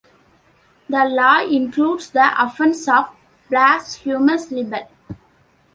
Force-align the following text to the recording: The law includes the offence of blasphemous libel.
The 0.89 1.05
law 1.05 1.41
includes 1.43 2.09
the 2.09 2.33
offence 2.43 2.87
of 2.87 3.15
blasphemous 3.51 4.49
libel. 4.49 4.89